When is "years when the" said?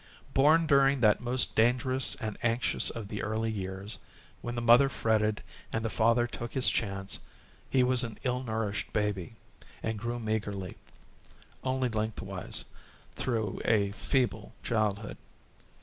3.51-4.59